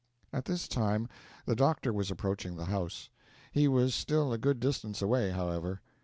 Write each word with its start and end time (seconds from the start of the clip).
At 0.33 0.45
this 0.45 0.67
time 0.67 1.07
the 1.45 1.55
doctor 1.55 1.93
was 1.93 2.09
approaching 2.09 2.55
the 2.55 2.65
house. 2.65 3.11
He 3.51 3.67
was 3.67 3.93
still 3.93 4.33
a 4.33 4.39
good 4.39 4.59
distance 4.59 4.99
away, 5.03 5.29
however. 5.29 5.79